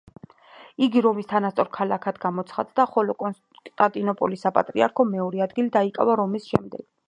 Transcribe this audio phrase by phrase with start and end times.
[0.85, 6.87] იგი რომის თანასწორ ქალაქად გამოცხადდა, ხოლო კონსტანტინოპოლის საპატრიარქომ მეორე ადგილი დაიკავა რომის შემდეგ.